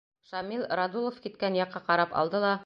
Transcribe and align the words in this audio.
Шамил 0.29 0.63
Радулов 0.79 1.19
киткән 1.27 1.59
яҡҡа 1.61 1.83
ҡарап 1.91 2.17
алды 2.25 2.43
ла: 2.49 2.57